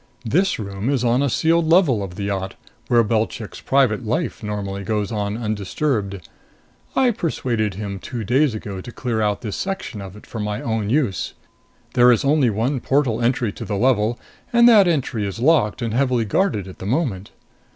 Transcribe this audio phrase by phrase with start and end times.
[0.25, 2.55] This room is on a sealed level of the yacht,
[2.87, 6.27] where Belchik's private life normally goes on undisturbed.
[6.95, 10.59] I persuaded him two days ago to clear out this section of it for my
[10.59, 11.35] own use.
[11.93, 14.17] There is only one portal entry to the level,
[14.51, 17.29] and that entry is locked and heavily guarded at the moment.